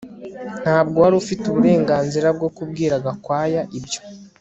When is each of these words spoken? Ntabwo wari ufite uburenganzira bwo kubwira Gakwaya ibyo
Ntabwo 0.63 0.97
wari 1.03 1.15
ufite 1.21 1.43
uburenganzira 1.47 2.27
bwo 2.37 2.49
kubwira 2.55 2.93
Gakwaya 3.05 3.61
ibyo 3.77 3.99